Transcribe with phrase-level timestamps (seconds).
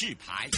[0.00, 0.48] 示牌。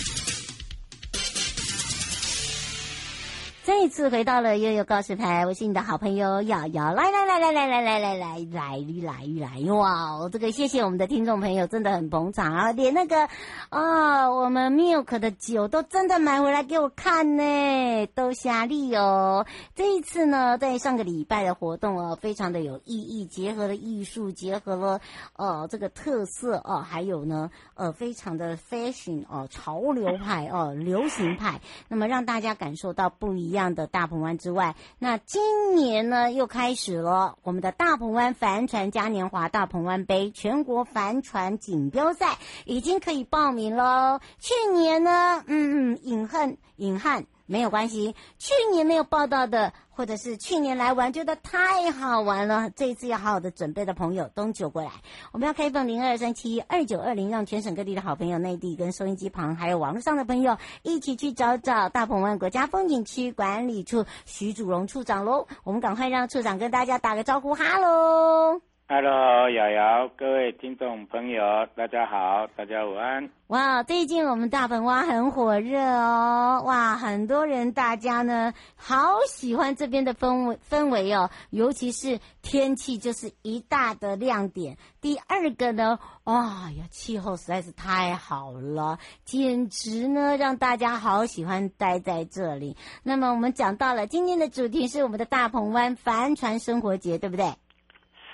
[3.64, 10.28] 再一次回到了悠悠告示牌，我是你的好朋友瑶瑶，来来来来来来来来来来来来哇！
[10.30, 13.28] 这个谢谢我们的听众朋友，真的很捧场啊，连那个
[13.72, 19.46] 啊、哦，我们 Milk 的酒都真的买回来给我看呢，都下力哦。
[19.74, 25.00] 这一次呢，在上个礼拜的活动哦，非常的有意义，结合了艺术，结合了
[25.36, 33.32] 呃这个特色哦，还有呢呃非常的 fashion 哦，潮流派哦，流行派，那么让大家感受到不。
[33.32, 42.36] 一样的大鹏湾之外，那今年呢又开始了我们的大鹏湾帆船嘉年华大鹏湾杯全国帆船锦标赛，
[42.66, 44.20] 已经可以报名喽。
[44.38, 47.26] 去年呢，嗯嗯，隐恨隐憾。
[47.44, 54.90] 没有关系，去年没有报道的，或者是去年来玩觉得太好玩了，这一次要好好的准备的朋友，都酒过来。
[55.32, 65.46] 我们要开放零二三七二九二零，让全省各地的好朋友、内地跟收音机旁还有网络上的朋友一起去找找大鹏湾国家风景区管理处徐祖荣处长喽。
[65.62, 68.71] 我们赶快让处长跟大家打个招呼，哈喽。
[68.94, 71.42] Hello，瑶瑶，各位听众朋友，
[71.74, 73.30] 大家好，大家午安。
[73.46, 84.76] 哇，最近我们大鹏湾很火热哦，哇，很多人大家呢好喜欢这边的氛围氛围哦，尤其是天气就是一大的亮点。
[85.00, 92.76] 第二个呢，哇呀，气候实在是太好了，简直呢让大家好喜欢待在这里。
[93.02, 97.54] 那么我们讲到了今天的主题是我们的大鹏湾帆船生活节，对不对？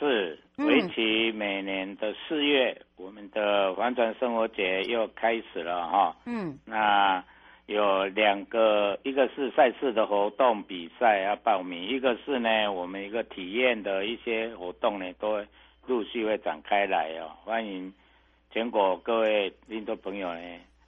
[0.00, 0.40] 是。
[0.66, 6.16] 为期每年的四月，嗯、我们的帆船生活节又开始了哈。
[6.26, 7.24] 嗯，那
[7.66, 15.46] 有两个，一个是赛事的活动比赛要报名，一个是呢我们一个体验的一些活动呢，都会
[15.86, 17.30] 陆续会展开来哦。
[17.44, 17.92] 欢迎
[18.50, 20.40] 全国各位听众朋友呢，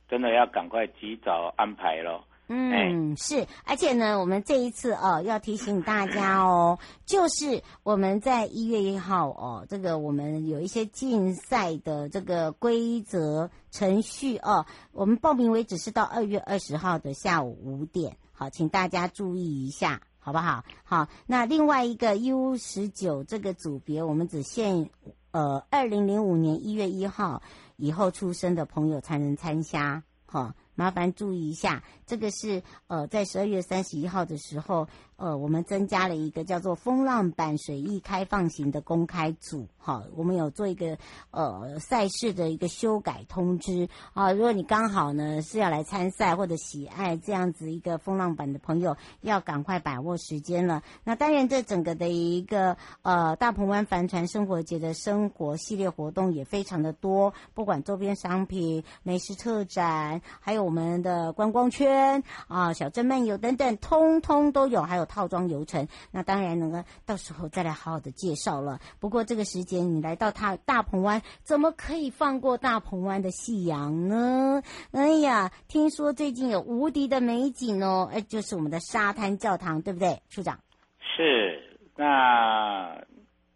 [0.08, 2.24] 真的要赶快及早安排咯。
[2.52, 20.64] 嗯，是，而且呢，我们这一次哦，要提醒大家哦，就是我们在一月一号哦，这个我们有一些竞赛的这个规则程序哦，我们报名为止是到二月二十号的下午五点，好，请大家注意一下，好不好？
[20.82, 24.90] 好，那另外一个 U 十九这个组别，我们只限
[25.30, 27.42] 呃二零零五年一月一号
[27.76, 30.56] 以后出生的朋友才能参加，哈。
[30.80, 34.88] 麻烦注意一下，这个是呃，在十二月三十一号的时候，
[35.20, 40.96] 呃，我们增加了一个叫做风浪板水翼开放型的公开组，好，我们有做一个
[41.30, 44.32] 呃赛事的一个修改通知啊。
[44.32, 50.82] 如果你刚好呢是要来参赛或者喜爱这样子一个风浪板的朋友，要赶快把握时间了。
[51.04, 60.70] 那当然，这整个的一个呃大鹏湾帆船生活节的生活系列活动也非常的多，不管周边商品、美食特展，还有。
[60.70, 65.88] 我们的观光圈啊，小镇漫游等等，通通都有，还有套装游程。
[66.12, 68.78] 那当然能够，到时候再来好好的介绍了。
[69.00, 74.62] 不过这个时间你来到它大鹏湾，怎么可以放过大鹏湾的夕阳呢？
[74.92, 80.60] 哎呀，听说最近有无敌的美景哦，哎，就是我们的沙滩教堂，对不对，处长？
[81.00, 81.66] 是。
[81.96, 83.04] 那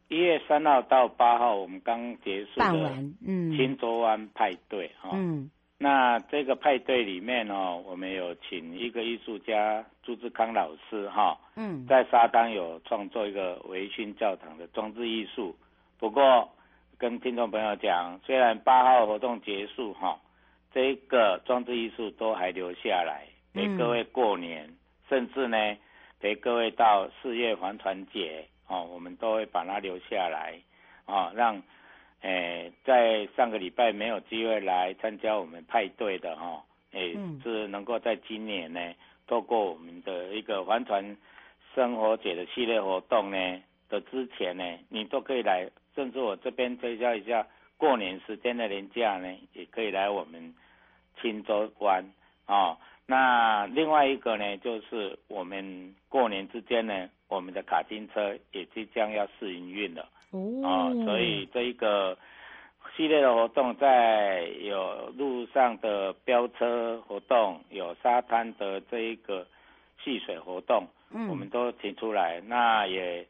[0.09, 5.50] 一月三号到八号，我们刚结束办完，嗯，青州湾派对哈，嗯。
[5.84, 15.54] 那这个派对里面哦，我们有请一个艺术家朱志康老师哈，嗯，在沙滩有创作一个维新教堂的装置艺术。
[15.98, 16.50] 不过
[16.96, 20.19] 跟听众朋友讲，虽然八号活动结束哈，
[20.72, 24.76] 这个装置艺术都还留下来陪各位过年，嗯、
[25.10, 25.58] 甚至呢
[26.19, 30.58] 陪各位到四月帆船节哦，我们都会把它留下来
[31.04, 31.62] 啊，让。
[32.25, 37.12] 诶，在上个礼拜没有机会来参加我们派对的哈，诶，
[37.43, 38.81] 是能够在今年呢，
[39.26, 41.19] 透过我们的一个帆船
[41.75, 50.55] 生活节的系列活动呢的之前呢，你都可以来，甚至我这边推销一下过年时间的年假呢，也可以来我们
[51.21, 52.03] 青州湾
[52.47, 52.79] 哦。
[53.06, 60.09] 那另外一个呢，就是我们过年之间呢，我们的卡丁车也即将要试营运了。
[60.62, 62.19] 哦，所以这一个
[62.96, 69.46] 系列的活动，在有路上的飙车活动，有沙滩的这一个
[70.02, 72.40] 戏水活动，嗯，我们都提出来。
[72.46, 73.26] 那也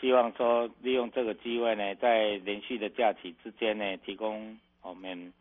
[0.00, 5.32] 希望说利用这个机会呢，在连续的假期之间呢，提供我们，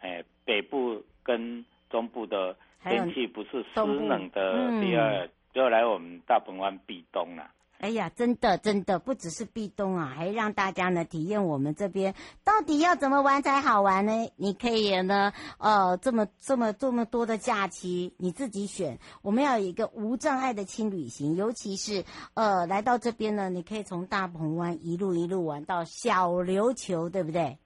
[0.00, 7.50] 哎，北部跟中部的天气不是湿冷的第二，就来我们大鹏湾避冬了。
[7.80, 14.12] 哎呀，真的真的不只是壁咚啊，还让大家呢体验我们这边到底要怎么玩才好玩呢？
[14.36, 18.98] 你可以呢，呃，这么这么这么多的假期你自己选。
[19.22, 22.04] 我们要有一个无障碍的轻旅行，尤其是
[22.34, 27.56] 呃来到这边呢，你可以从大鹏湾一路一路玩到小琉球，对不对？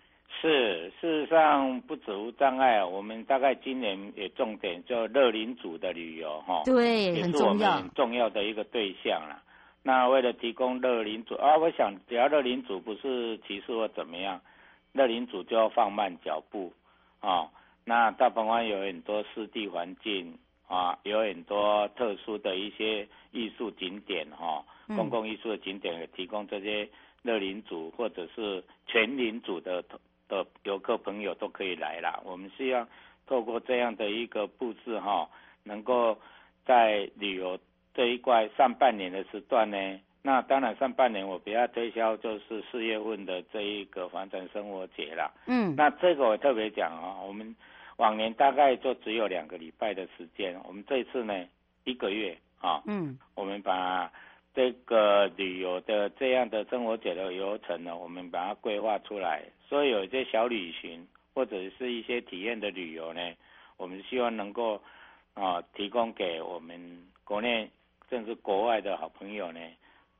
[0.41, 9.43] 是，事实上不止无障碍啊，我们大概今年也重点就乐龄组的旅游哈，对，很重要，很重要的一个对象啦。
[9.87, 14.41] 那为了提供乐龄组啊，我想只要乐龄组不是歧视或怎么样，
[14.93, 16.73] 乐龄组就要放慢脚步
[17.21, 17.51] 啊。
[17.85, 24.65] 那大鹏湾有很多湿地环境啊，有很多特殊的一些艺术景点哈，
[24.97, 26.89] 公共艺术的景点也提供这些
[27.21, 29.85] 乐龄组或者是全龄组的
[30.29, 32.19] 的游客朋友都可以来啦。
[32.25, 32.89] 我们希望
[33.27, 35.29] 透过这样的一个布置哈，
[35.63, 36.19] 能够
[36.65, 37.59] 在旅游。
[37.95, 45.31] 这一块上半年的时段呢，那当然上半年我比较推销就是四月份的这一个房产生活节啦。
[45.47, 47.55] 嗯，那这个我特别讲啊，我们
[47.99, 51.47] 往年大概就只有两个礼拜的时间，我们这次呢
[51.85, 52.83] 一个月啊。
[52.87, 54.11] 嗯，我们把
[54.55, 63.21] 这个旅游的这样的生活节的流程呢，我们把它规划出来，所以有一些小旅行或者是一些体验的旅游呢，
[63.77, 64.83] 我们希望能够
[65.35, 66.81] 啊提供给我们
[67.23, 67.71] 国内。
[68.15, 69.59] 甚至国外的好朋友呢，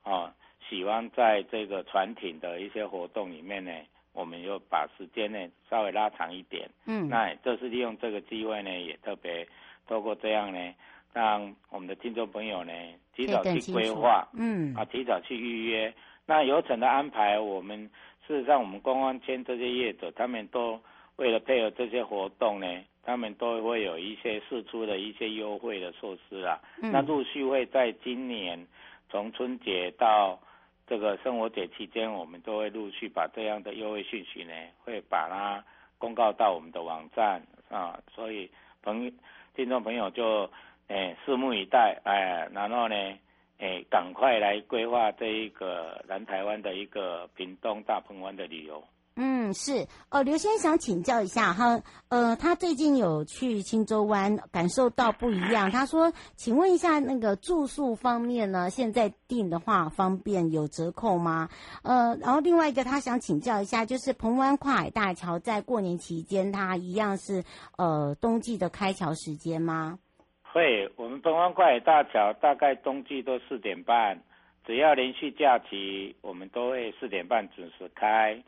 [0.03, 0.35] 啊，
[0.69, 3.71] 喜欢在这个船艇的一些活动里面呢，
[4.11, 5.39] 我们又把时间呢
[5.69, 6.69] 稍微拉长一点。
[6.87, 9.47] 嗯，那这是利用这个机会呢，也特别
[9.87, 10.75] 透过这样呢，
[11.13, 12.73] 让我们的听众朋友呢
[13.15, 15.93] 提早去规划，嗯，啊，提早去预约。
[16.25, 17.89] 那游程的安排，我们
[18.27, 20.77] 事实上我们观光圈这些业者，他们都
[21.17, 22.67] 为了配合这些活动呢。
[23.07, 28.65] 他们都会有一些试出的一些优惠的措施啦，嗯、那陆续会在今年
[29.11, 30.39] 从春节到
[30.87, 34.53] 这个生活节期间，我们都会陆续把这样的优惠讯息呢，
[34.83, 35.63] 会把它
[35.99, 37.39] 公告到我们的网站
[37.69, 38.49] 啊，所以
[38.81, 39.11] 朋
[39.55, 40.49] 听众朋友就
[40.87, 42.95] 诶拭目以待，哎，然后呢，
[43.59, 48.83] 诶赶快来规划这一个南台湾的一个屏东大鹏湾的旅游。
[49.17, 55.71] 嗯，是哦，刘先生想请教一下哈，呃，他最近有去青洲湾，感受到不一样。
[55.71, 61.47] 他说，请问一下那个住宿方面呢，现在订的话方便有折扣吗？
[61.83, 67.41] 呃，然后另外一个他想请教一下，就是澎湾跨海大桥在过年期间，它一样是
[67.77, 69.97] 呃冬季的开桥时间吗？
[70.51, 74.21] 会，我们澎湾跨海大桥大概冬季都四点半，
[74.65, 78.43] 只要连续假期，我们都会四点半准时开。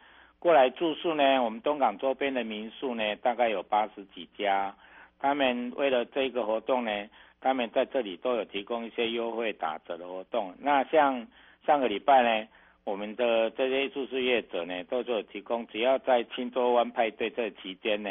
[0.48, 4.74] 过来住宿呢，我们东港周边的民宿呢，大概有八十几家。
[5.20, 7.10] 他们为了这个活动呢，
[7.42, 10.56] 他们在这里都有提供一些优惠打折的活动。
[10.62, 11.28] 那像
[11.66, 12.48] 上个礼拜呢，
[12.86, 18.10] 我们的这些住宿业者呢，都有提供，只要在青洲湾派对这期间呢，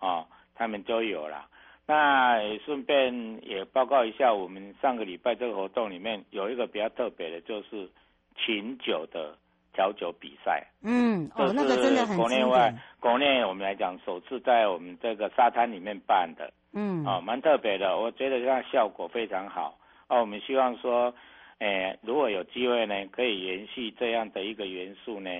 [0.00, 1.46] 哦，他们就有了。
[1.86, 7.88] 那也顺便也报告一下，我们上个礼拜这个活动里面有一个比较特别的，就是
[8.36, 9.34] 琴酒的。
[9.80, 12.70] 调酒比赛，嗯，哦，那个真的很国内外，
[13.00, 19.78] 国内我们来讲，首次在我们这个沙滩里面办的，嗯，啊、哦，蛮特别的，我觉得这样效果非常好。
[20.08, 21.14] 哦，我们希望说，
[21.60, 25.30] 诶，如果有机会呢，可以延续这样的一个元素呢，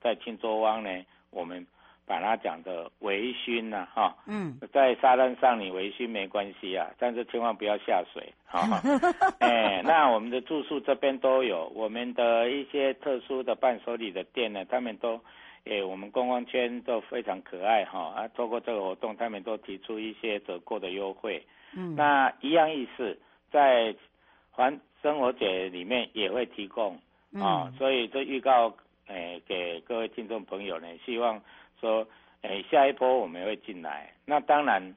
[0.00, 1.66] 在青州湾呢，我们。
[2.08, 8.80] 把它讲的微醺呐，哈，嗯，在沙滩上你微醺没关系啊，但是千万不要下水，哈，
[9.40, 15.20] 哎，那我们的住宿这边都有，我们的一些特殊的伴手礼的店呢，他们都，
[15.66, 21.44] 哎，我们观光圈都非常可爱，哈，啊，透过这个活动，他们都提出一些折扣的优惠，
[21.76, 23.18] 嗯，那一样意思，
[23.52, 23.94] 在
[24.50, 26.94] 环生活节里面也会提供，
[27.34, 28.74] 啊，嗯，所以这预告，
[29.06, 31.38] 哎，给各位听众朋友呢，希望。
[31.80, 32.06] 说，
[32.42, 34.12] 诶，下一波我们会进来。
[34.24, 34.94] 那当然，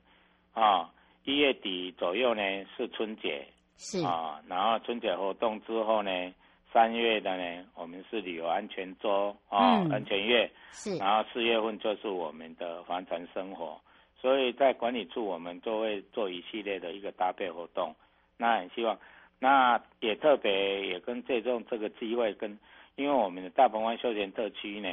[0.54, 0.92] 啊，
[1.24, 2.42] 一月底左右呢
[2.76, 3.46] 是春节，
[3.78, 6.34] 是啊，然后春节活动之后呢，
[6.72, 13.80] 三月的呢我们是旅游安全周啊，嗯、安全月，是，然后四月份就是我们的帆船生活。
[14.20, 17.96] 所以在管理处我们都会做一系列的一个搭配活动。
[18.38, 19.00] 那很希望，
[19.40, 22.60] 那也特别也跟借重这个机会跟，
[22.96, 24.88] 因为我们的大鹏湾休闲特区呢。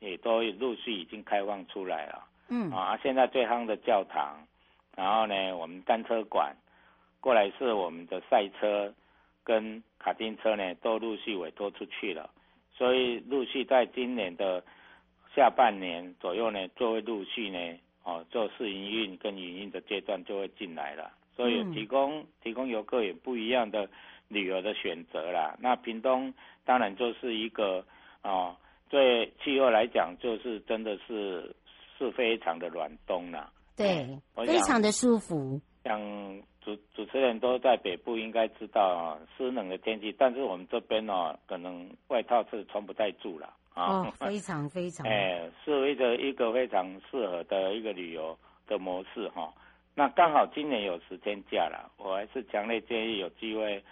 [0.00, 2.26] 也都陆续已经开放出来了。
[2.48, 4.36] 嗯啊，现在最夯的教堂，
[4.96, 6.54] 然后呢，我们单车馆，
[7.20, 8.92] 过来是我们的赛车
[9.44, 12.28] 跟卡丁车呢，都陆续委托出去了。
[12.74, 14.64] 所以陆续在今年的
[15.36, 21.12] 下半年左右呢，就会陆续呢，哦，做试营运跟营运的阶段就会进来了。
[21.36, 23.88] 所以提供、嗯、提供游客也不一样的
[24.28, 25.56] 旅游的选择啦。
[25.60, 27.84] 那屏东当然就是一个
[28.22, 28.56] 哦，
[28.90, 31.54] 对气候来讲，就是真的是
[31.96, 33.50] 是非常的暖冬啦。
[33.76, 35.58] 对，非常的舒服。
[35.84, 35.98] 像
[36.60, 44.00] 主主持人都在北部，应该知道啊，湿冷的天气，但是我们这边哦，可能外套是穿不太住了啊。
[44.00, 45.06] 哦， 非常非常。
[45.06, 49.50] 哎，是一个一个非常适合的一个旅游的模式哈。
[49.94, 53.82] 那刚好今年有十天假了，我还是强烈建议有机会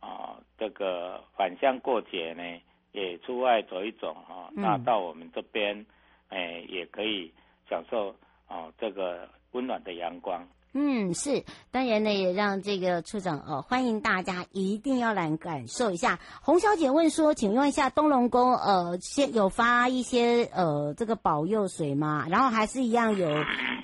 [0.00, 2.42] 啊，这个返乡过节呢，
[2.96, 4.50] 也出外走一走哈。
[4.54, 5.84] 那到我们这边，
[6.28, 7.30] 哎，也可以
[7.68, 8.16] 享受
[8.48, 10.42] 啊这个温暖的阳光。
[10.78, 16.18] 嗯，是，当然呢，也让这个处长呃，欢迎大家一定要来感受一下。
[16.42, 22.26] 洪小姐问说，请问一下东龙宫呃，先有发一些呃这个保佑水吗？
[22.28, 23.28] 然后还是一样有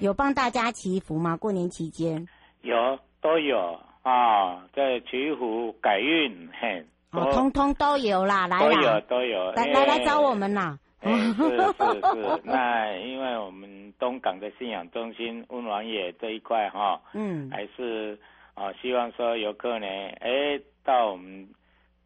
[0.01, 1.37] 有帮大家祈福吗？
[1.39, 2.29] 过年期间
[2.61, 10.79] 有都有啊，在祈福改运嘿，哦，通通都有啦，来啦，都有都有，来来来找我们啦。
[11.03, 18.19] 是是是， 那因为我们东港的信仰中心温王爷这一块哈，嗯，还是
[18.55, 19.87] 啊希望说游客呢，
[20.21, 21.49] 哎到我们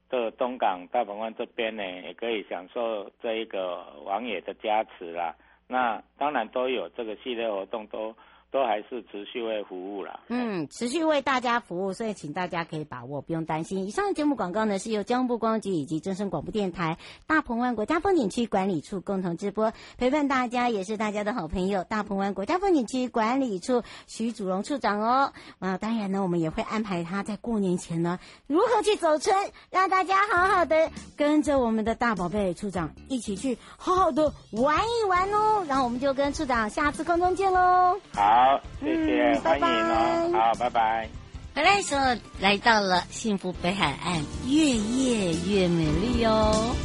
[0.09, 5.35] 的东港大鹏湾这边呢，也可以享受这一个王爷的加持啦。
[5.69, 8.13] 那当然都有这个系列活动都。
[8.13, 8.17] 都
[8.65, 13.85] 还是持续为服务了，嗯，持续为大家服务，所以请大家可以把握，不用担心。
[13.87, 16.97] 以上的节目广告呢，是由交通部光局以及正声广播电台
[17.27, 25.33] 大鹏湾国家风景区管理处共同直播，陪伴大家也是大家的好朋友，大鹏湾国家风景区管理处徐祖荣处长哦。
[25.59, 29.35] 啊，当然呢，我们也会安排他在过年前呢，如何去走春，
[29.71, 35.65] 让大家好好的跟着我们的大宝贝处长一起去好好的玩一玩哦。
[35.67, 37.99] 然后我们就跟处长下次空中见喽。
[38.15, 38.46] 好。
[38.47, 41.09] 好，谢谢，嗯、欢迎哦，好，拜拜。
[41.53, 42.05] 回来的时候
[42.39, 46.77] 来到了幸福北海岸，越夜越美丽哦。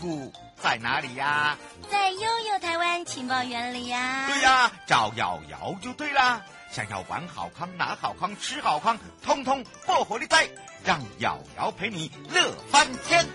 [0.00, 1.58] 处在哪里呀？
[1.90, 4.26] 在悠悠台湾情报园里呀。
[4.28, 6.40] 对呀，找瑶瑶就对啦。
[6.70, 10.48] 想要玩好康、拿好康、吃好康，通通破火力在，
[10.84, 13.26] 让瑶瑶陪你乐翻天。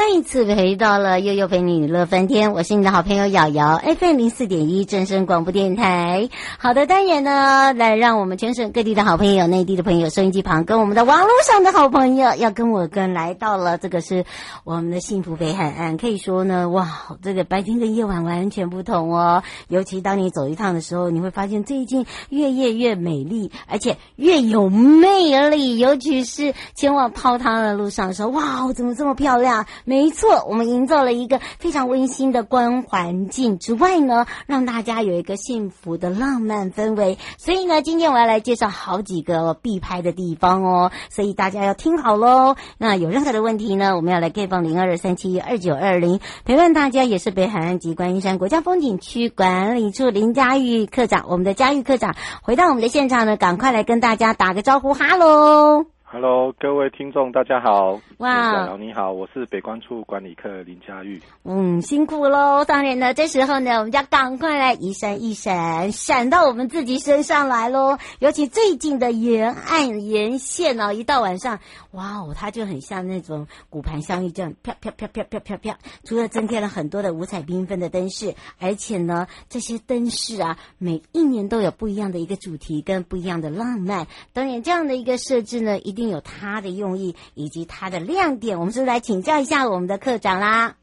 [0.00, 6.30] 再一次回到了悠悠陪你乐翻天，我是你的好朋友瑶瑶，FM 零四点一正声广播电台。
[6.56, 14.24] 好的，当然呢，来让我们全省各地的好朋友、内地的朋友、收音机旁跟我们的网络上的好朋友，要跟我跟来到了这个是
[14.64, 15.98] 我们的幸福北海岸。
[15.98, 16.88] 可以说呢，哇，
[17.20, 19.42] 这个白天跟夜晚完全不同哦。
[19.68, 25.76] 尤其当你走一趟的时候，你会发现最近越夜越美丽，而且越有魅力。
[25.76, 29.66] 尤其是前往泡汤的路上的时候，哇，怎么这么漂亮？
[29.90, 37.18] 没错，我们营造了一个非常温馨的观环境之外呢，让大家有一个幸福的浪漫氛围。
[37.38, 42.54] 所以呢，今天我要来介绍好几个必拍的地方哦，所以大家要听好喽。
[42.78, 55.86] 那有任何的问题呢，我们要来 K 房零二三七二九二零陪伴大家，也是北海岸及观音山国家风景区管理处林佳玉课长，我们的佳玉课长回到我们的现场呢，赶快来跟大家打个招呼，哈喽。
[56.12, 58.00] Hello，各位听众，大家好。
[58.18, 61.22] 哇，wow，你好，我是北关处管理课林佳玉。
[61.44, 62.64] 嗯，辛苦喽。
[62.64, 67.96] 当然呢，这时候呢，我们就要赶快来一闪一闪，闪到我们自己身上来喽。
[68.18, 71.60] 尤其最近的沿岸沿线哦，一到晚上，
[71.92, 75.76] 哇哦，它就很像那种骨盘相遇这样，飘飘飘飘飘飘飘。
[76.02, 84.08] 除了增添了很多的五彩缤纷的灯饰，而且呢，这些灯饰啊，每一年都有不一样的一个主题跟不一样的浪漫。
[84.32, 85.99] 当然，这样的一个设置呢，一定。
[86.00, 90.74] 一定有它的用意以及它的亮点，我们是不是来请教一下我们的课长啦？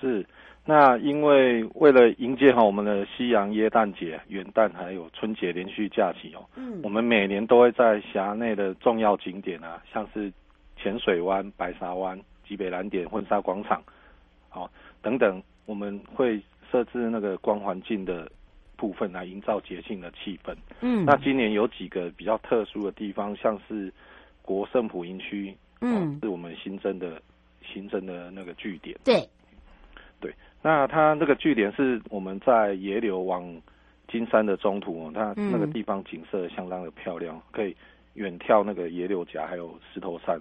[0.00, 0.26] 是，
[0.64, 10.32] 那因为为了迎接哈我们的西洋耶诞节、元旦还有春节连续假期哦，嗯，我们每年都会在辖内的重要景点啊，像是
[10.76, 13.80] 浅水湾、白沙湾、极北蓝点、婚纱广场，
[14.48, 14.68] 好
[15.00, 16.42] 等等，我们会
[16.72, 18.28] 设置那个光环境的
[18.76, 20.52] 部分来营造节庆的气氛。
[20.80, 23.92] 嗯，那今年有几个比较特殊的地方，像是
[24.46, 27.20] 国圣普营区，嗯，是我们新增的
[27.62, 28.96] 新增的那个据点。
[29.04, 29.28] 对，
[30.20, 33.44] 对，那它那个据点是我们在野柳往
[34.08, 37.76] 金山的中途，它那个地方景色相当的漂亮，可以
[38.14, 40.40] 远眺那个野柳夹还有石头山。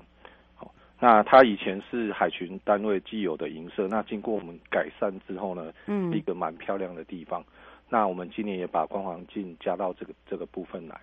[0.97, 7.43] 那它以前是海巡单位既有的营舍，那经过我们改善之后呢，嗯，一个蛮漂亮的地方。
[7.89, 10.97] 那我们今年也把光环镜加到这个这个部分来。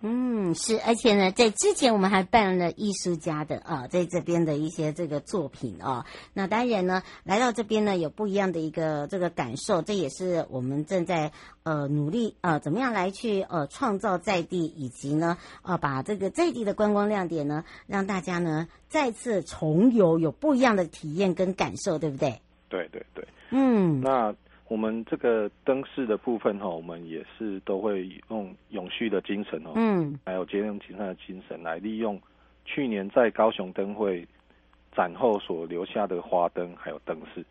[0.00, 11.32] 嗯，是，而且呢，在之前我们还办了艺术家的啊，在这边的一些这个作品啊，那当然呢，来到这边呢，有不一样的一个这个感受，这也是我们正在
[11.62, 22.40] 呃努力呃怎么样来去呃创造在地，以及呢呃把这个在地的观光亮点呢，让大家呢再次重游，有不一样的体验跟感受，对不对？
[22.68, 24.34] 对对对，嗯，那。
[24.72, 32.18] 我们这个灯饰的部分哈，我们也是都会用永续的精神哦，嗯，还有节能减碳的精神来利用
[32.64, 34.26] 去年在高雄灯会
[34.96, 37.44] 展后所留下的花灯还有灯饰，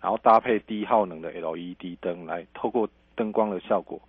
[0.00, 4.00] 然后搭配低耗能的 LED 灯来透过灯光的效果，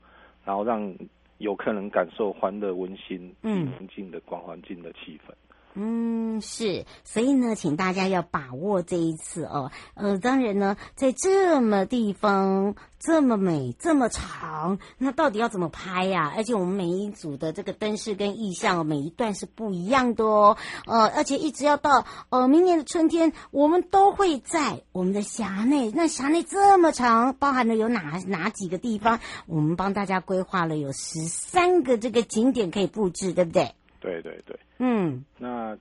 [0.44, 0.92] 然后让
[1.38, 5.32] 游客能感受欢乐温馨、嗯，宁静的光环境的气氛。
[5.32, 5.45] 嗯，
[5.78, 9.72] 嗯是，所以呢，请大家要把握这一次哦。
[9.94, 16.32] 呃，当然呢，在这么地方这么美这么长，那到底要怎么拍呀？
[16.36, 20.56] 而且我们每一组的这个灯饰跟意象，每一段是不一样的哦。
[20.88, 25.92] 呃，而且一直要到呃明年的春天，我们都会在我们的辖内。
[25.92, 29.20] 那辖内这么长，包含了有哪哪几个地方？
[29.46, 33.76] 我们帮大家规划了有十三个这个景点可以布置，对不对？
[34.06, 34.58] 对对对。
[34.78, 35.78] 嗯，那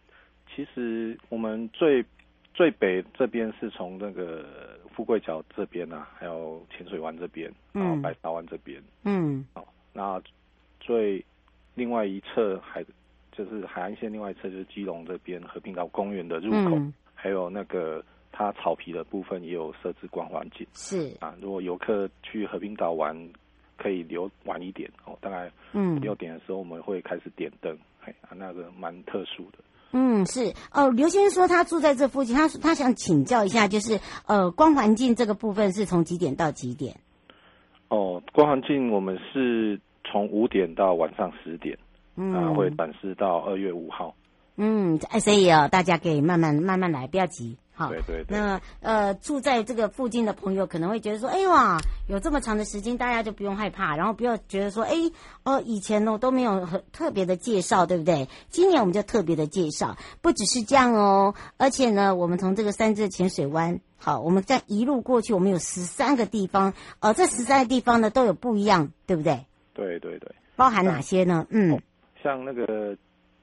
[0.54, 2.04] 其实我们最
[2.54, 4.44] 最北这边是从那个
[4.94, 10.22] 富贵角这边啊，还有浅水湾这边，然后白沙湾这边，嗯，好，那
[10.80, 11.24] 最
[11.74, 12.84] 另外一侧海
[13.32, 21.16] 就是海岸线，另外一侧就是基隆这边和平岛公园的入口，嗯、还有那个它草皮的部分也有设置光环景，是。
[21.18, 23.16] 啊，如果游客去和平岛玩，
[23.76, 26.00] 可以留晚一点哦，大概嗯。
[26.00, 27.76] 六点的时候我们会开始点灯。
[28.22, 29.58] 啊，那个蛮特殊的。
[29.92, 30.90] 嗯，是哦。
[30.90, 36.96] 刘先生说他住在这附近，他他想请教一下，就是呃，光环境这个部分是从几点到几点？
[37.88, 41.78] 哦，光环境我们是从五点到晚上十点，
[42.16, 44.14] 嗯，然后会展示到二月五号。
[44.56, 47.56] 嗯，哎所以哦，大家可以慢慢慢慢来，不要急。
[47.74, 48.38] 好，对对对。
[48.38, 54.94] 那呃，住在这个附近的朋友可能会觉得说，哎哇，有这么长的时间，大家就不用害怕，然后不要觉得说，哎
[55.42, 58.28] 哦，以前呢都没有很特别的介绍，对不对？
[58.48, 69.46] 今年我们就特别的介绍，不只是这样哦，而且呢，我们从这个三芝浅水湾，好，我们再一路过去，我们有十三个地方，呃，这十三个地方呢都有不一样，对不对？
[69.74, 70.32] 对对对。
[70.54, 71.44] 包含哪些呢？
[71.50, 71.82] 嗯，
[72.22, 72.96] 像那个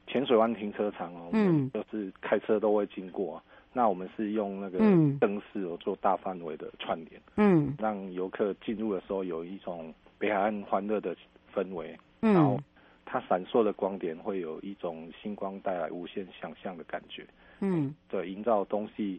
[0.08, 3.44] 浅水湾停车场哦，嗯，就是开车都会经过。
[3.74, 4.80] 那我们是用那个
[5.20, 11.16] 灯饰哦做大范围的串联，嗯，让游客进入的时候有一种北海岸欢乐的
[11.56, 12.60] 氛围，嗯，然后
[13.06, 17.26] 它闪烁的光点会有一种星光带来无限想象的感觉，
[17.62, 19.18] 嗯，对，营造东西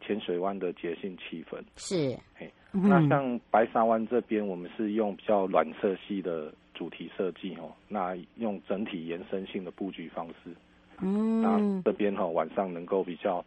[0.00, 1.62] 浅水湾的节庆气氛。
[1.76, 10.50] 是，嘿，那像白沙湾这边，我们是用比较暖色系的主题设计哦，那用整体延伸性的布局方式，
[11.00, 13.44] 嗯，那这边哈晚上能够比较。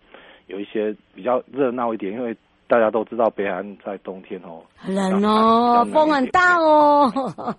[0.49, 2.35] 有一些比较热闹一点，因为
[2.67, 7.09] 大家都知道北海岸在冬天哦，冷哦，风很大哦。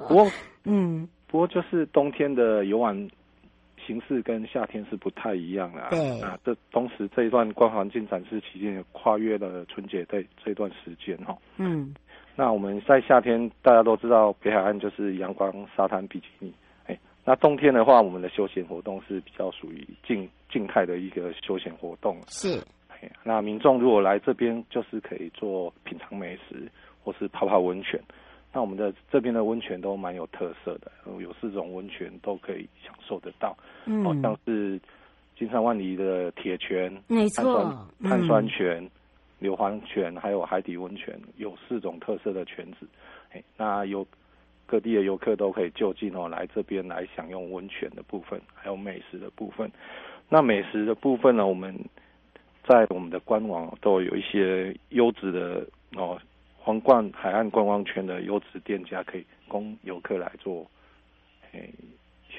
[0.09, 0.31] 不过，
[0.65, 2.95] 嗯，不过就是冬天的游玩
[3.85, 5.89] 形式跟夏天是不太一样的。
[5.91, 11.37] 对啊，这同时这一段光环境展示期间跨越了春节这这段时间哈。
[11.57, 11.93] 嗯，
[12.37, 16.53] 那我们在夏天大家都知道北海岸就是阳光、沙滩、比基尼。
[16.87, 22.17] 哎，那冬天的话，我们的休闲活动是比较属于静静态的一个休闲活动。
[22.29, 22.63] 是。
[23.23, 26.71] 那民众如果来这边，就是可以做品尝美食，
[27.05, 28.01] 或是泡泡温泉。
[28.53, 33.57] 那我们的这边的温泉都蛮有特色的，有四种温泉都可以享受得到。
[33.85, 34.81] 嗯，好像是
[35.39, 38.91] 金山万里的铁泉，没错，碳酸泉、
[39.39, 42.87] 硫磺泉，还有海底温泉，有四种特色的泉子。
[43.57, 44.05] 那有
[44.67, 49.71] 各地的游客都可以就近哦来这边来享用温泉的部分，还有美食的部分。
[50.29, 51.75] 那美食的部分呢，我们。
[52.71, 56.17] 在我们的官网都有一些优质的哦，
[56.57, 60.65] 皇冠海岸观光圈的优质店家，可以供游客来做
[61.51, 61.69] 诶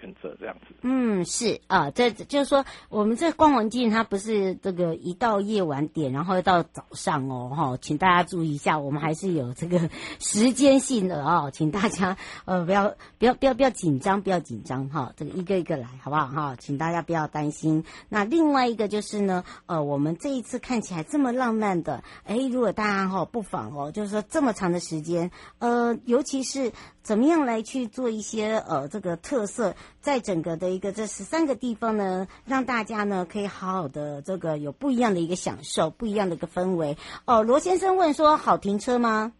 [0.01, 0.73] 选择这样子。
[0.81, 16.55] 嗯，是啊，这就是说，我们这光环境它不是这个一到夜晚点，然后到早上哦，哈，请大家注意一下，我们还是有这个时间性的哦，请大家呃不要不要不要不要紧张，不要紧张哈，这个一个一个来好不好哈？
[16.59, 17.83] 请大家不要担心。
[18.09, 36.95] 那另外一个就是呢，呃，我们这一次看起来这么浪漫的，哎，如果大家哈不妨哦，就是说这么长的时间，呃，尤其是怎么样来去做一些呃这个特色，在整个的一个这十三个地方呢，让大家呢可以好好的这个有不一样的一个享受，不一样的一个氛围。
[37.25, 39.33] 哦，罗先生问说，好停车吗？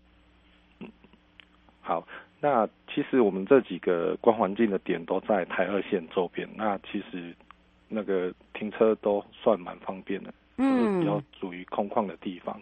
[0.80, 0.90] 嗯，
[1.82, 2.08] 好，
[2.40, 7.36] 那其实我们这几个观环境的点都在台二线周边，那其实
[7.88, 12.60] 那个停车都算蛮方便的，嗯，比较属于空旷的地方。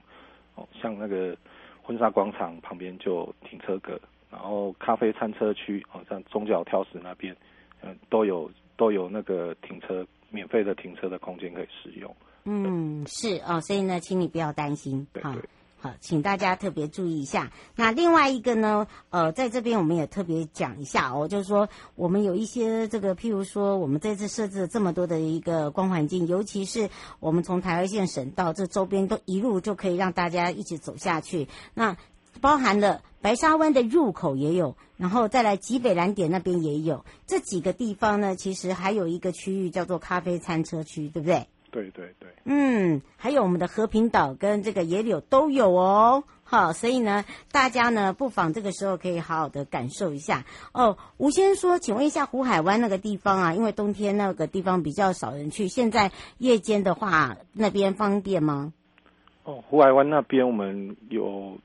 [0.55, 1.35] 哦，像那个
[1.81, 3.97] 婚纱广场旁边就停车格。
[4.29, 7.35] 然后咖啡餐车区，好像中角挑食那边，
[7.81, 12.15] 嗯，都有都有那个停车免费的停车的空间可以使用。
[12.45, 15.35] 嗯，是哦，所以呢，请你不要担心，好，
[15.79, 17.51] 好，请大家特别注意一下。
[17.75, 26.89] 那另外一个呢，呃，在这边我们也特别讲一下哦，就是说我们有一些这个，譬如说我们这次设置了这么多的一个光环境，尤其是
[27.19, 31.47] 我们从台二线省道这周边都一路就可以让大家一起走下去。
[31.73, 31.97] 那
[32.41, 41.47] 包含了白沙湾的入口也有，然后再来极北蓝点那边也有，这几个地方呢，其实还有一个区域叫做咖啡餐车区，对不对？
[41.69, 42.29] 对对对。
[42.45, 50.97] 嗯，还有我们的和平岛跟这个野柳都有哦，好，所以呢，大家呢不妨这个时候可以好好的感受一下哦。
[51.17, 58.73] 吴先生说，请问一下湖海湾那个地方啊，因为冬天那个地方比较少人去，现在夜间的话那边方便吗？
[59.43, 61.57] 哦，湖海湾那边我们有。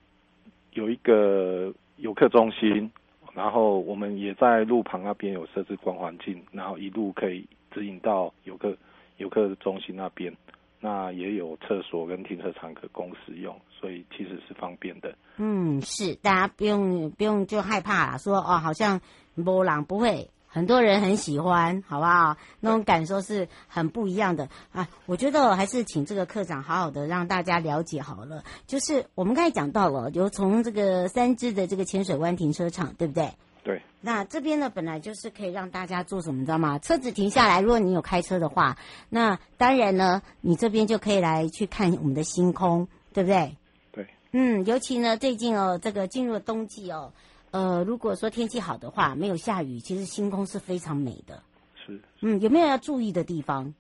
[0.74, 2.90] 有一个游客中心，
[3.32, 8.76] 然后我们也在路旁那边有设置光环境，然后一路可以指引到游客
[9.16, 10.36] 游客中心那边，
[10.80, 15.16] 那也有厕所跟停车场可供使用，所以其实是方便的。
[15.38, 19.00] 嗯，是，大家不用不用就害怕啦，说哦，好像
[19.34, 20.28] 没人不会。
[20.54, 22.36] 很多人很喜欢，好不好？
[22.60, 24.88] 那种感受是很不一样的啊！
[25.06, 28.44] 我觉得还是请这个课长好好的让大家了解好了。
[28.64, 33.34] 就是我们刚才讲到了，有从这个三芝的这个浅水湾停车场，对不对？
[33.64, 33.82] 对。
[34.00, 36.78] 那这边呢，本来就是可以让大家做什么，你知道吗？
[36.78, 43.56] 车子停下来，如果你有开车的话，那当然呢，你这边就可以来去看我们的星空，对不对？
[43.90, 44.06] 对。
[44.30, 47.12] 嗯，尤其呢，最近哦，这个进入了冬季哦。
[47.54, 51.40] 呃，如果说天气好的话，没有下雨，其实星空是非常美的。
[51.76, 53.72] 是，嗯，有没有要注意的地方？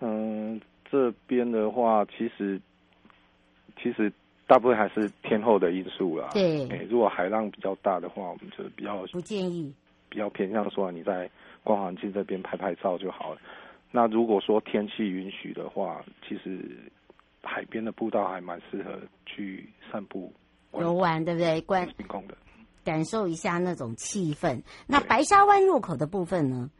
[0.00, 0.60] 嗯，
[0.90, 2.60] 这边的话，其实
[3.82, 4.12] 其实
[4.46, 6.28] 大部分还是天候的因素啦。
[6.34, 9.72] 对，欸，如果海浪比较大的话，我们就比较不建议，
[10.10, 11.30] 比较偏向说你在
[11.64, 13.40] 光环境这边拍拍照就好了。
[13.90, 16.60] 那如果说天气允许的话，其实
[17.42, 20.30] 海边的步道还蛮适合去散步。
[20.78, 21.60] 游玩对不对？
[21.62, 22.36] 观星空的，
[22.84, 24.62] 感受一下那种气氛。
[24.86, 26.70] 那白沙湾入口的部分呢？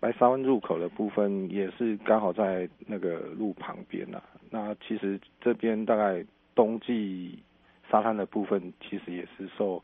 [0.00, 4.24] 白沙湾入口的部分也是刚好在那个路旁边呐、啊。
[4.50, 6.22] 那其实这边大概
[6.54, 7.42] 冬季
[7.90, 9.82] 沙滩的部分，其实也是受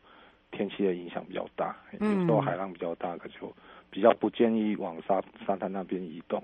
[0.51, 3.51] 天气的影响比较大，嗯，有时候海浪比较大，可就
[3.89, 6.41] 比较不建议往沙沙滩那边移动。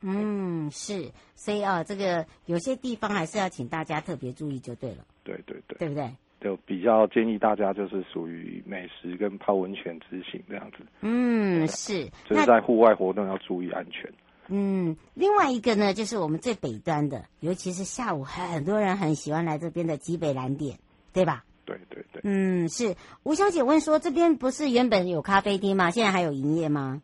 [0.00, 5.04] 嗯，是，所以啊，这个有些地方还是要请大家特别注意就对了。
[5.24, 6.08] 对对对，对不对？
[6.40, 10.78] 就比较建议大家就是属于美食跟泡温泉之行这样子。
[11.00, 12.04] 嗯，是。
[12.28, 14.12] 就是在户外活动要注意安全。
[14.48, 20.78] 嗯，另外一个呢，就是我们最北端的，尤其是下午很多人很喜欢来这边的极北蓝点，
[21.14, 21.44] 对吧？
[21.64, 22.20] 对对对。
[22.24, 22.94] 嗯，是。
[23.22, 25.90] 吴小姐问说，这边不是原本有咖啡厅吗？
[25.90, 27.00] 现在还有营业吗？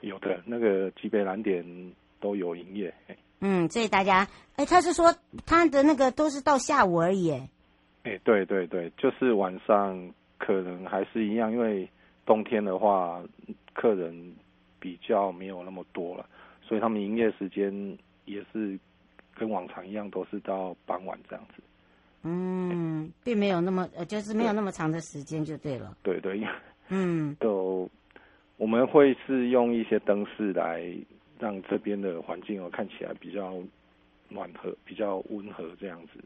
[0.00, 1.64] 有的那个极北蓝点
[2.20, 2.94] 都有营业。
[3.42, 4.26] 嗯，所以大家，
[4.56, 7.30] 哎，他是说他的那个都是到下午而已。
[8.04, 11.88] 哎，对对对，就是晚上可能还是一样，因为
[12.24, 13.20] 冬天的话，
[13.74, 14.32] 客人
[14.78, 16.24] 比较没有那么多了，
[16.62, 17.72] 所以他们营业时间
[18.24, 18.78] 也是
[19.34, 21.62] 跟往常一样，都是到傍晚这样子。
[22.22, 25.96] 嗯，并没有那么，呃，就是没有那么长的时间就对了。
[26.04, 26.40] 对对，
[26.88, 27.90] 嗯， 都。
[28.58, 30.80] 我们会是用一些灯饰来
[31.42, 33.52] 让这边的环境哦看起来比较
[34.28, 36.22] 暖和、比较温和这样子。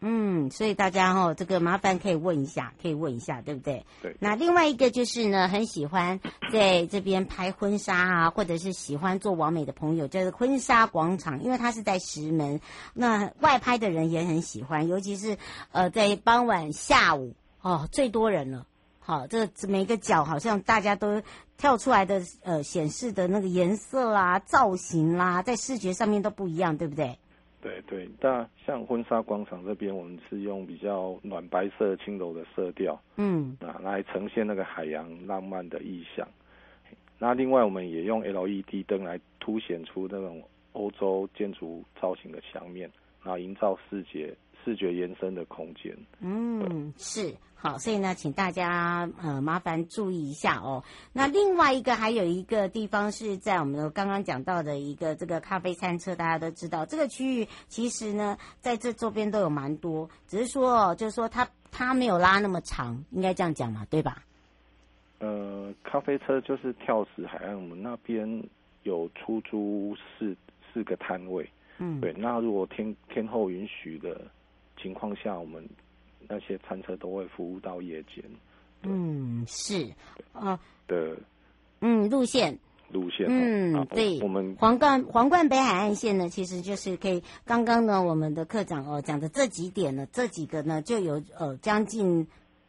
[0.00, 3.84] 嗯，所以大家哦，这个麻烦可以问一下，可以问一下，对不对？
[4.02, 4.16] 对。
[4.20, 6.18] 那另外一个就是呢，很喜欢
[6.50, 12.60] 在这边拍婚纱啊，或者是喜欢做完美的朋友，就是婚纱广场，因为它是在石门，
[12.94, 15.36] 那外拍的人也很喜欢，尤其是
[15.72, 18.66] 呃在傍晚下午哦，最多人了。
[19.06, 21.20] 好，这个每个角好像大家都
[21.58, 27.14] 跳出来的呃显示的那个颜色啦、造型啦，在视觉上面都不一样，对不对？
[27.60, 36.26] 对对，那像婚纱广场这边，我们是用比较暖白色、轻柔的色调，嗯，啊，来呈现那个海洋浪漫的意象。
[37.18, 42.90] 那另外，我们也用 LED 灯来凸显出那种欧洲建筑造型的墙面，
[43.22, 45.96] 然后营造视觉视觉延伸的空间。
[46.20, 47.34] 嗯，是。
[47.56, 50.84] 好，所以呢，请大家呃麻烦注意一下哦。
[51.14, 64.22] 那另外一个还有一个地方是在我们刚刚讲到的一个这个咖啡餐车，大家都知道这个区域其实呢在这周边都有蛮多，只是说哦，就是说它它没有拉那么长，应该这样讲嘛，对吧？
[65.20, 68.44] 呃，咖啡车就是跳石海岸，我们那边
[68.82, 70.36] 有出租四
[70.70, 71.48] 四个摊位，
[71.78, 72.12] 嗯，对。
[72.12, 74.20] 那如果天天后允许的
[74.84, 75.68] 情况下，我们。
[76.26, 78.24] 那些餐车都会服务到夜间。
[78.82, 79.86] 嗯，是
[80.32, 81.14] 啊的，
[81.82, 87.22] 嗯，路线路线，嗯，对，我们皇冠皇冠北海岸线呢，其实就是可以。
[87.44, 92.26] 刚刚呢，我们的课长哦讲的这几点呢，这几个呢就有呃将近，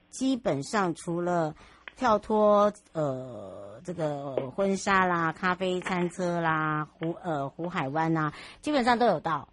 [0.10, 1.56] 基本上除了
[1.96, 9.48] 跳脱呃这个婚纱啦、咖啡餐车啦、湖呃湖海湾呐，基本上都有到。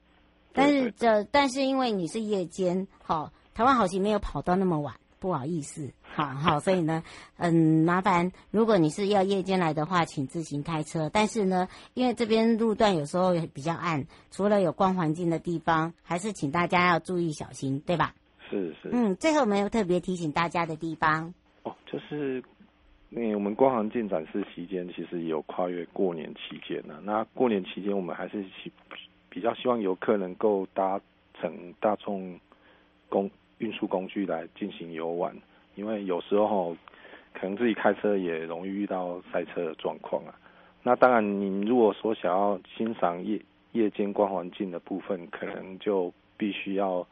[0.54, 3.32] 但是这但是因为你是夜间，好、哦。
[3.54, 7.02] 台湾好行没有跑到那么晚，不好意思，好好， 所以呢，
[7.36, 11.10] 嗯，麻烦，如果你是要夜间来的话，请自行开车。
[11.12, 18.14] 但是呢，因为这边路段有时候也比较暗，除了有光环境的地方，还是请大家要注意小心，对吧？
[18.48, 18.88] 是是。
[18.90, 21.34] 嗯，最后我们有特别提醒大家的地方
[21.64, 22.42] 哦，就是
[23.10, 26.98] 那我们光环境展示期间，其实也有跨越过年期间呢。
[27.02, 28.72] 那过年期间，我们还是希
[29.32, 31.00] 比较希望游客能够搭
[31.40, 32.38] 乘大众
[33.08, 33.30] 公。
[33.58, 35.32] 运输工具来进行游玩，
[35.76, 36.76] 因为有时候
[37.32, 40.34] 可能自己开车也容易遇到塞车的状况啊。
[40.82, 43.40] 那当然，你如果说想要欣赏夜
[43.70, 47.06] 夜间光环境的部分，可能就必须要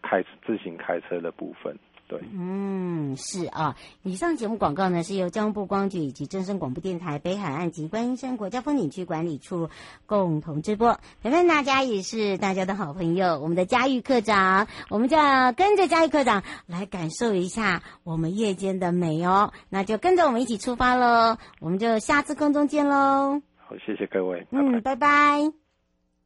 [0.00, 1.76] 开自行开车的部分。
[2.10, 3.76] 对，嗯，是啊。
[4.02, 9.70] 以上节目广告呢，是由交通部光局以及真声广播电台北海岸及观音山国家风景区管理处
[10.06, 10.98] 共同直播。
[11.22, 19.52] 陪伴大家也是大家的好朋友，我们的嘉玉课长，我们就要跟着嘉玉课长来感受一下我们夜间的美哦。
[19.68, 23.40] 那就跟着我们一起出发喽，我们就下次空中见喽。
[23.56, 24.44] 好，谢谢各位。
[24.50, 25.52] 嗯，拜拜。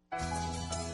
[0.08, 0.93] 拜拜。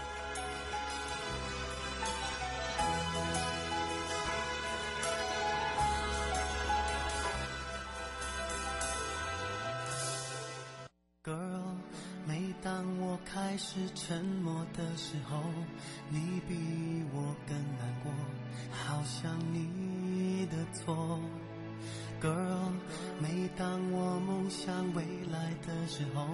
[25.91, 26.25] 时候，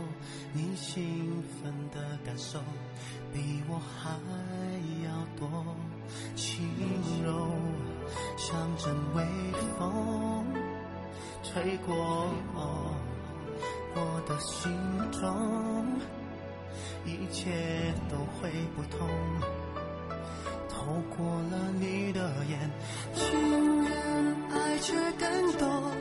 [0.54, 2.60] 你兴奋的感受
[3.34, 4.12] 比我还
[5.04, 5.66] 要多。
[6.36, 6.70] 轻
[7.26, 7.50] 柔，
[8.38, 9.26] 像阵微
[9.80, 10.46] 风，
[11.42, 12.30] 吹过
[13.96, 14.72] 我的心
[15.12, 16.00] 中，
[17.04, 17.52] 一切
[18.12, 19.10] 都会不同。
[20.70, 22.72] 透过了你的眼，
[23.16, 25.92] 情人爱却更多。